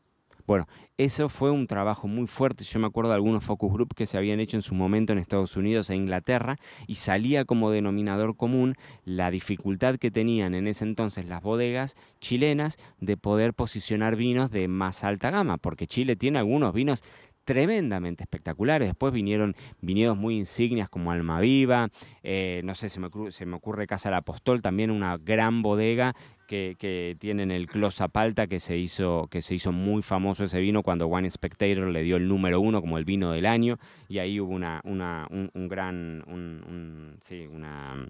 Bueno, 0.47 0.69
eso 0.97 1.29
fue 1.29 1.51
un 1.51 1.67
trabajo 1.67 2.07
muy 2.07 2.29
fuerte. 2.29 2.63
Yo 2.63 2.79
me 2.79 2.87
acuerdo 2.87 3.11
de 3.11 3.17
algunos 3.17 3.43
focus 3.43 3.73
group 3.73 3.95
que 3.97 4.07
se 4.07 4.17
habían 4.17 4.39
hecho 4.39 4.57
en 4.57 4.63
su 4.63 4.77
momento 4.77 5.13
en 5.13 5.19
Estados 5.19 5.57
Unidos 5.57 5.91
e 5.91 5.97
Inglaterra 5.97 6.57
y 6.87 6.95
salía 6.95 7.45
como 7.45 7.73
denominador 7.73 8.37
común 8.37 8.77
la 9.05 9.33
dificultad 9.33 9.97
que 9.97 10.13
tenían 10.13 10.55
en 10.55 10.69
ese 10.69 10.85
entonces 10.85 11.27
las 11.27 11.43
bodegas 11.43 11.97
chilenas 12.21 12.79
de 13.01 13.17
poder 13.17 13.55
posicionar 13.55 14.15
vinos 14.15 14.53
de 14.53 14.69
más 14.69 15.03
alta 15.03 15.31
gama, 15.31 15.59
porque 15.59 15.89
Chile 15.89 16.15
tiene 16.15 16.39
algunos 16.39 16.73
vinos 16.73 17.03
tremendamente 17.47 18.25
espectaculares. 18.25 18.89
Después 18.89 19.13
vinieron 19.15 19.55
viñedos 19.81 20.19
muy 20.19 20.37
insignias 20.37 20.91
como 20.91 21.13
Almaviva, 21.13 21.89
eh, 22.23 22.61
no 22.65 22.75
sé, 22.75 22.91
se 22.91 23.01
me, 23.01 23.09
se 23.31 23.47
me 23.47 23.57
ocurre 23.57 23.87
Casa 23.87 24.11
del 24.11 24.19
Apostol, 24.19 24.61
también 24.61 24.91
una 24.91 25.17
gran 25.17 25.63
bodega 25.63 26.15
que, 26.49 26.77
que 26.79 27.17
tienen 27.19 27.51
el 27.51 27.69
Closapalta 27.69 28.49
que 28.49 28.61
se 28.61 28.77
hizo 28.77 29.29
que 29.31 29.43
se 29.43 29.55
hizo 29.55 29.73
muy 29.73 30.03
famoso 30.03 30.45
ese 30.45 30.61
vino 30.61 30.83
cuando 30.83 31.07
One 31.07 31.31
Spectator 31.31 31.89
le 31.89 32.03
dio 32.03 32.17
el 32.17 32.29
número 32.29 32.61
uno 32.61 32.81
como 32.81 32.99
el 32.99 33.05
vino 33.05 33.33
del 33.33 33.47
año 33.47 33.79
y 34.09 34.19
ahí 34.19 34.41
hubo 34.41 34.53
una, 34.53 34.81
una 34.85 35.27
un, 35.31 35.69
gran 35.69 36.23
un, 36.27 37.17
sí, 37.21 37.47
una 37.47 38.09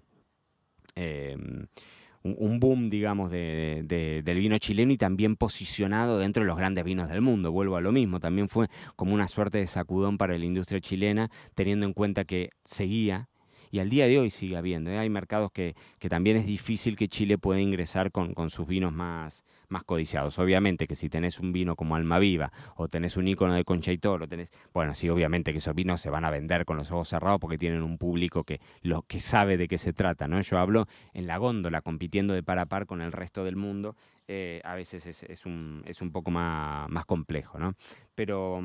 em, 0.95 1.67
un 2.39 2.61
boom, 2.61 2.91
digamos, 2.91 3.31
de, 3.31 3.83
del 4.25 4.39
vino 4.39 4.59
chileno 4.59 4.93
y 4.93 4.97
también 4.97 5.37
posicionado 5.37 6.19
dentro 6.19 6.43
de 6.43 6.47
los 6.47 6.57
grandes 6.57 6.85
vinos 6.85 7.09
del 7.09 7.21
mundo. 7.21 7.53
Vuelvo 7.53 7.77
a 7.77 7.81
lo 7.81 7.93
mismo, 7.93 8.21
también 8.21 8.49
fue 8.49 8.69
como 8.97 9.15
una 9.15 9.29
suerte 9.29 9.59
de 9.59 9.67
sacudón 9.67 10.19
para 10.19 10.37
la 10.39 10.45
industria 10.45 10.81
chilena, 10.81 11.31
teniendo 11.55 11.87
en 11.87 11.93
cuenta 11.93 12.25
que 12.25 12.51
seguía 12.65 13.29
y 13.71 13.79
al 13.79 13.89
día 13.89 14.07
de 14.07 14.19
hoy 14.19 14.31
sigue 14.31 14.57
habiendo. 14.57 14.91
¿eh? 14.91 14.99
Hay 14.99 15.11
mercados 15.11 15.51
que, 15.53 15.75
que, 15.99 16.09
también 16.09 16.37
es 16.37 16.47
difícil 16.47 16.97
que 16.97 17.09
Chile 17.09 17.39
pueda 17.39 17.61
ingresar 17.61 18.11
con, 18.11 18.35
con, 18.35 18.51
sus 18.51 18.67
vinos 18.67 18.93
más, 18.93 19.45
más 19.69 19.85
codiciados. 19.85 20.39
Obviamente 20.39 20.87
que 20.87 20.95
si 20.95 21.09
tenés 21.09 21.41
un 21.41 21.53
vino 21.53 21.77
como 21.77 21.97
Almaviva 21.97 22.53
o 22.77 22.89
tenés 22.89 23.17
un 23.17 23.29
icono 23.29 23.55
de 23.55 23.65
Concha 23.65 23.93
y 23.93 23.99
Toro, 23.99 24.29
tenés, 24.29 24.53
bueno, 24.73 24.95
sí, 24.95 25.09
obviamente 25.09 25.53
que 25.53 25.59
esos 25.59 25.75
vinos 25.75 26.01
se 26.01 26.11
van 26.11 26.25
a 26.25 26.31
vender 26.31 26.65
con 26.65 26.77
los 26.77 26.91
ojos 26.91 27.09
cerrados 27.09 27.41
porque 27.41 27.59
tienen 27.59 27.83
un 27.83 27.99
público 27.99 28.45
que, 28.45 28.61
lo, 28.83 29.03
que 29.03 29.21
sabe 29.21 29.57
de 29.57 29.69
qué 29.69 29.79
se 29.79 29.93
trata. 29.93 30.29
¿no? 30.29 30.41
Yo 30.41 30.59
hablo 30.59 30.87
en 31.15 31.27
la 31.27 31.39
góndola, 31.39 31.81
compitiendo 31.83 32.35
de 32.35 32.43
par 32.43 32.59
a 32.59 32.67
par 32.67 32.87
con 32.87 33.01
el 33.01 33.13
resto 33.13 33.45
del 33.45 33.57
mundo. 33.57 33.97
Eh, 34.29 34.61
a 34.65 34.75
veces 34.75 35.07
es, 35.07 35.23
es, 35.23 35.47
un, 35.47 35.83
es 35.87 36.03
un 36.03 36.11
poco 36.11 36.31
más, 36.31 36.89
más 36.89 37.05
complejo, 37.07 37.59
¿no? 37.59 37.75
Pero 38.15 38.61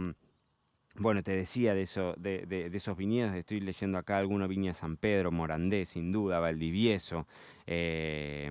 bueno, 0.96 1.24
te 1.24 1.32
decía 1.32 1.74
de, 1.74 1.84
eso, 1.84 2.14
de, 2.18 2.46
de, 2.46 2.70
esos 2.76 2.98
viñedos, 2.98 3.36
estoy 3.36 3.60
leyendo 3.60 3.98
acá 3.98 4.18
algunos 4.18 4.50
viñas 4.50 4.78
San 4.78 4.98
Pedro, 4.98 5.32
Morandé, 5.32 5.86
sin 5.86 6.12
duda, 6.12 6.40
Valdivieso, 6.40 7.28
eh, 7.68 8.50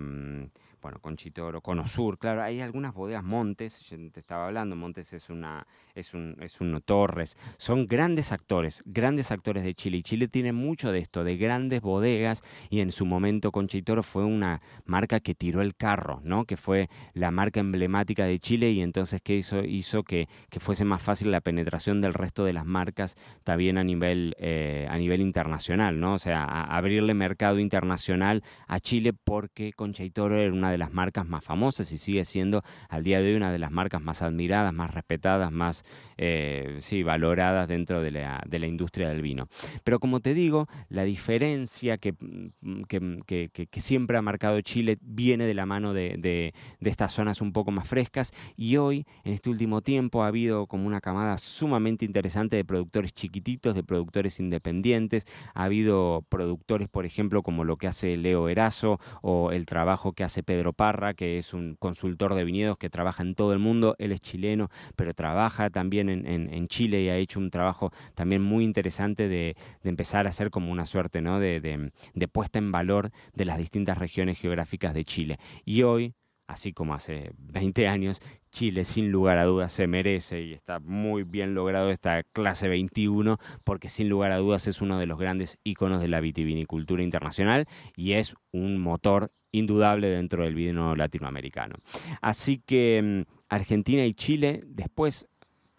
bueno, 0.81 0.99
Conchitoro, 1.01 1.61
Conosur, 1.61 2.19
claro, 2.19 2.43
hay 2.43 2.61
algunas 2.61 2.95
bodegas 2.95 3.23
Montes, 3.23 3.81
yo 3.83 3.97
te 4.11 4.21
estaba 4.21 4.47
hablando, 4.47 4.77
Montes 4.77 5.13
es 5.13 5.31
una, 5.31 5.67
es 5.95 6.15
un, 6.15 6.37
es 6.41 6.61
un 6.61 6.81
Torres, 6.85 7.37
son 7.57 7.87
grandes 7.87 8.33
actores, 8.33 8.83
grandes 8.87 9.31
actores 9.31 9.65
de 9.65 9.75
Chile, 9.75 9.99
y 9.99 10.03
Chile 10.03 10.29
tiene 10.29 10.53
mucho 10.53 10.93
de 10.93 10.99
esto, 10.99 11.25
de 11.25 11.37
grandes 11.37 11.81
bodegas, 11.81 12.43
y 12.71 12.81
en 12.81 12.91
su 12.91 13.05
momento 13.07 13.53
Conchitoro 13.53 14.03
fue 14.03 14.25
una 14.25 14.61
marca 14.85 15.21
que 15.21 15.35
tiró 15.35 15.61
el 15.63 15.77
carro, 15.77 16.21
¿no? 16.25 16.45
Que 16.45 16.57
fue 16.57 16.89
la 17.13 17.31
marca 17.31 17.61
emblemática 17.61 18.25
de 18.25 18.39
Chile, 18.39 18.71
y 18.71 18.81
entonces 18.81 19.21
¿qué 19.23 19.37
hizo? 19.37 19.63
Hizo 19.63 20.03
que, 20.03 20.29
que 20.49 20.61
fuese 20.61 20.85
más 20.85 21.03
fácil 21.03 21.31
la 21.31 21.41
penetración 21.41 22.01
del 22.01 22.15
resto 22.15 22.45
de 22.45 22.53
las 22.53 22.67
marcas 22.67 23.17
también 23.45 23.79
a 23.79 23.85
nivel, 23.85 24.35
eh, 24.39 24.87
a 24.91 24.97
nivel 24.99 25.21
internacional, 25.21 26.01
¿no? 26.01 26.15
O 26.15 26.19
sea, 26.19 26.45
abrirle 26.45 27.15
mercado 27.15 27.59
internacional 27.59 28.43
a 28.67 28.81
Chile 28.81 29.13
porque 29.13 29.73
Conchitoro 29.73 30.37
era 30.37 30.53
una 30.53 30.70
de 30.71 30.79
las 30.79 30.93
marcas 30.93 31.27
más 31.27 31.45
famosas 31.45 31.91
y 31.93 31.99
sigue 31.99 32.25
siendo 32.25 32.63
al 32.89 33.03
día 33.03 33.21
de 33.21 33.31
hoy 33.31 33.37
una 33.37 33.53
de 33.53 33.59
las 33.59 33.71
marcas 33.71 34.03
más 34.03 34.23
admiradas, 34.23 34.73
más 34.73 34.93
respetadas, 34.93 35.53
más 35.53 35.85
eh, 36.17 36.79
sí, 36.81 37.03
valoradas 37.03 37.69
dentro 37.69 38.03
de 38.03 38.11
la, 38.11 38.43
de 38.47 38.59
la, 38.59 38.67
industria 38.67 39.09
del 39.09 39.23
vino. 39.23 39.49
Pero 39.85 39.99
como 39.99 40.21
te 40.21 40.35
digo, 40.35 40.69
la 40.89 41.05
diferencia 41.05 41.99
que, 41.99 42.13
mm, 42.13 42.83
que, 43.27 43.51
que, 43.51 43.81
siempre 43.81 44.19
ha 44.19 44.23
marcado 44.23 44.61
Chile 44.61 44.99
viene 45.01 45.47
de 45.47 45.55
la 45.55 45.67
mano 45.67 45.95
de, 45.95 46.17
de, 46.19 46.55
de 46.81 46.91
estas 46.91 47.13
zonas 47.13 47.41
un 47.41 47.53
poco 47.53 47.71
más 47.71 47.89
frescas 47.89 48.33
y 48.57 48.77
hoy, 48.77 49.07
en 49.25 49.33
este 49.33 49.51
último 49.51 49.81
tiempo, 49.81 50.23
ha 50.23 50.27
habido 50.27 50.67
como 50.67 50.87
una 50.87 51.01
camada 51.01 51.39
sumamente 51.39 52.05
interesante 52.05 52.57
de 52.57 52.65
productores 52.65 53.15
chiquititos, 53.15 53.75
de 53.75 53.83
productores 53.83 54.41
independientes. 54.41 55.27
Ha 55.55 55.65
habido 55.65 56.25
productores, 56.29 56.89
por 56.89 57.07
ejemplo, 57.07 57.43
como 57.43 57.65
lo 57.65 57.77
que 57.77 57.87
hace 57.87 58.17
Leo 58.17 58.49
Erazo 58.49 59.01
o 59.23 59.53
el 59.53 59.67
trabajo 59.67 60.13
que 60.13 60.25
hace 60.25 60.43
Pedro 60.43 60.60
Pedro 60.61 60.75
Parra, 60.75 61.15
que 61.15 61.39
es 61.39 61.55
un 61.55 61.75
consultor 61.77 62.35
de 62.35 62.45
viñedos 62.45 62.77
que 62.77 62.91
trabaja 62.91 63.23
en 63.23 63.35
todo 63.35 63.55
el 63.55 63.59
mundo. 63.59 63.97
Él 63.99 64.13
es 64.13 64.21
chileno, 64.21 64.69
pero 64.95 65.15
trabaja 65.15 65.71
también 65.71 66.11
en, 66.11 66.69
Chile 66.69 67.01
y 67.01 67.09
ha 67.09 67.17
hecho 67.17 67.41
un 67.41 67.51
trabajo 67.51 67.93
también 68.15 68.43
muy 68.43 68.65
interesante 68.65 69.27
de, 69.27 69.57
empezar 69.85 70.27
a 70.27 70.29
hacer 70.29 70.51
como 70.51 70.71
una 70.71 70.85
suerte 70.85 71.23
¿no? 71.23 71.41
de, 71.41 71.91
de 72.13 72.29
puesta 72.29 72.59
en 72.59 72.73
valor 72.73 73.11
de 73.33 73.47
las 73.47 73.57
distintas 73.57 73.97
regiones 73.97 74.39
geográficas 74.39 74.93
de 74.93 75.05
Chile. 75.07 75.39
Y 75.65 75.83
hoy, 75.83 76.13
así 76.51 76.73
como 76.73 76.95
hace 76.95 77.31
20 77.39 77.87
años, 77.87 78.21
Chile 78.51 78.83
sin 78.85 79.13
lugar 79.13 79.39
a 79.39 79.45
dudas 79.45 79.73
se 79.73 79.87
merece 79.87 80.43
y 80.43 80.53
está 80.53 80.81
muy 80.81 81.23
bien 81.23 81.55
logrado 81.55 81.91
esta 81.91 82.25
clase 82.25 82.67
21 82.69 83.39
porque 83.63 83.89
sin 83.89 84.09
lugar 84.09 84.33
a 84.33 84.39
dudas 84.39 84.67
es 84.67 84.83
uno 84.83 84.99
de 84.99 85.07
los 85.07 85.19
grandes 85.19 85.59
íconos 85.63 86.01
de 86.01 86.09
la 86.09 86.21
vitivinicultura 86.21 87.05
internacional 87.05 87.67
y 87.97 88.13
es 88.15 88.35
un 88.51 88.79
motor 88.79 89.31
indudable 89.53 90.09
dentro 90.09 90.43
del 90.43 90.57
vino 90.57 90.97
latinoamericano. 90.97 91.77
Así 92.21 92.59
que 92.59 93.25
mm, 93.27 93.33
Argentina 93.49 94.05
y 94.05 94.15
Chile 94.15 94.65
después 94.67 95.29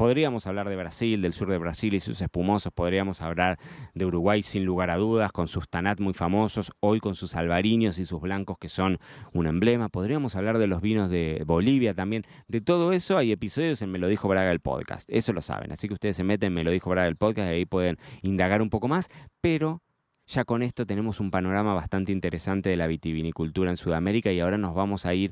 Podríamos 0.02 0.48
hablar 0.48 0.68
de 0.68 0.76
Brasil, 0.76 1.22
del 1.22 1.32
sur 1.32 1.48
de 1.52 1.60
Brasil 1.60 1.94
y 1.94 2.00
sus 2.00 2.20
espumosos, 2.24 2.74
podríamos 2.74 3.22
hablar 3.22 3.60
de 3.94 4.04
Uruguay 4.04 4.42
sin 4.42 4.66
lugar 4.66 4.90
a 4.90 4.98
dudas, 4.98 5.32
con 5.32 5.48
sus 5.48 5.70
tanat 5.70 6.00
muy 6.00 6.16
famosos, 6.16 6.72
hoy 6.80 7.00
con 7.00 7.14
sus 7.14 7.36
albariños 7.36 8.00
y 8.00 8.06
sus 8.06 8.20
blancos 8.20 8.58
que 8.58 8.68
son 8.68 8.98
un 9.32 9.46
emblema, 9.46 9.90
podríamos 9.90 10.36
hablar 10.36 10.58
de 10.58 10.66
los 10.66 10.82
vinos 10.82 11.12
de 11.12 11.44
Bolivia 11.46 11.94
también, 11.94 12.24
de 12.48 12.62
todo 12.62 12.94
eso 12.94 13.16
hay 13.16 13.32
episodios 13.32 13.80
en 13.84 13.92
Me 13.92 14.00
lo 14.00 14.08
dijo 14.08 14.28
Braga 14.28 14.52
el 14.52 14.60
podcast, 14.60 15.08
eso 15.08 15.34
lo 15.34 15.42
saben, 15.44 15.72
así 15.72 15.88
que 15.88 15.94
ustedes 15.94 16.18
se 16.18 16.24
meten 16.24 16.48
en 16.48 16.54
Me 16.56 16.64
lo 16.64 16.72
dijo 16.72 16.90
Braga 16.90 17.08
el 17.08 17.16
podcast 17.16 17.52
y 17.52 17.54
ahí 17.54 17.66
pueden 17.68 18.00
indagar 18.24 18.64
un 18.64 18.72
poco 18.72 18.88
más, 18.88 19.08
pero 19.40 19.84
ya 20.26 20.46
con 20.46 20.64
esto 20.64 20.88
tenemos 20.88 21.20
un 21.20 21.30
panorama 21.30 21.76
bastante 21.76 22.12
interesante 22.12 22.72
de 22.72 22.76
la 22.76 22.88
vitivinicultura 22.88 23.70
en 23.70 23.78
Sudamérica 23.78 24.32
y 24.32 24.40
ahora 24.40 24.58
nos 24.58 24.74
vamos 24.74 25.06
a 25.06 25.14
ir 25.14 25.32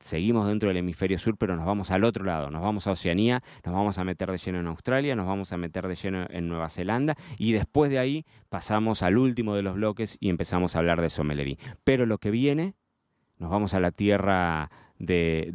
seguimos 0.00 0.48
dentro 0.48 0.68
del 0.68 0.78
hemisferio 0.78 1.18
sur, 1.18 1.36
pero 1.36 1.54
nos 1.56 1.66
vamos 1.66 1.90
al 1.90 2.04
otro 2.04 2.24
lado, 2.24 2.50
nos 2.50 2.62
vamos 2.62 2.86
a 2.86 2.92
Oceanía, 2.92 3.42
nos 3.64 3.74
vamos 3.74 3.98
a 3.98 4.04
meter 4.04 4.30
de 4.30 4.38
lleno 4.38 4.58
en 4.58 4.66
Australia, 4.66 5.14
nos 5.14 5.26
vamos 5.26 5.52
a 5.52 5.56
meter 5.56 5.86
de 5.86 5.94
lleno 5.94 6.26
en 6.30 6.48
Nueva 6.48 6.68
Zelanda 6.68 7.16
y 7.38 7.52
después 7.52 7.90
de 7.90 7.98
ahí 7.98 8.24
pasamos 8.48 9.02
al 9.02 9.18
último 9.18 9.54
de 9.54 9.62
los 9.62 9.74
bloques 9.74 10.16
y 10.18 10.30
empezamos 10.30 10.74
a 10.74 10.80
hablar 10.80 11.00
de 11.00 11.10
sommelería. 11.10 11.56
Pero 11.84 12.06
lo 12.06 12.18
que 12.18 12.30
viene, 12.30 12.74
nos 13.38 13.50
vamos 13.50 13.74
a 13.74 13.80
la 13.80 13.90
tierra 13.90 14.70
de, 14.98 15.50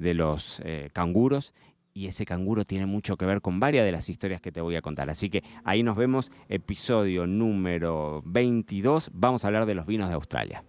de, 0.00 0.14
los 0.14 0.60
eh, 0.64 0.90
canguros 0.92 1.54
y 1.94 2.06
ese 2.06 2.26
canguro 2.26 2.64
tiene 2.64 2.86
mucho 2.86 3.16
que 3.16 3.26
ver 3.26 3.40
con 3.40 3.58
varias 3.58 3.84
de 3.84 3.92
las 3.92 4.08
historias 4.08 4.40
que 4.40 4.52
te 4.52 4.60
voy 4.60 4.76
a 4.76 4.82
contar. 4.82 5.08
Así 5.08 5.30
que 5.30 5.42
ahí 5.64 5.82
nos 5.82 5.96
vemos, 5.96 6.30
episodio 6.48 7.26
número 7.26 8.22
22, 8.26 9.10
vamos 9.14 9.44
a 9.44 9.48
hablar 9.48 9.66
de 9.66 9.74
los 9.74 9.86
vinos 9.86 10.08
de 10.08 10.14
Australia. 10.14 10.64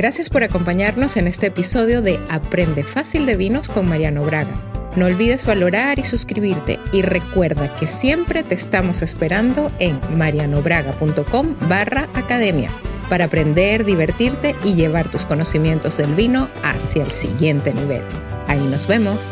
Gracias 0.00 0.30
por 0.30 0.42
acompañarnos 0.42 1.18
en 1.18 1.26
este 1.26 1.48
episodio 1.48 2.00
de 2.00 2.18
Aprende 2.30 2.82
Fácil 2.82 3.26
de 3.26 3.36
Vinos 3.36 3.68
con 3.68 3.86
Mariano 3.86 4.24
Braga. 4.24 4.54
No 4.96 5.04
olvides 5.04 5.44
valorar 5.44 5.98
y 5.98 6.04
suscribirte 6.04 6.80
y 6.90 7.02
recuerda 7.02 7.76
que 7.76 7.86
siempre 7.86 8.42
te 8.42 8.54
estamos 8.54 9.02
esperando 9.02 9.70
en 9.78 10.00
marianobraga.com 10.16 11.54
barra 11.68 12.08
academia 12.14 12.70
para 13.10 13.26
aprender, 13.26 13.84
divertirte 13.84 14.56
y 14.64 14.72
llevar 14.72 15.10
tus 15.10 15.26
conocimientos 15.26 15.98
del 15.98 16.14
vino 16.14 16.48
hacia 16.62 17.04
el 17.04 17.10
siguiente 17.10 17.74
nivel. 17.74 18.02
Ahí 18.48 18.66
nos 18.68 18.86
vemos. 18.86 19.28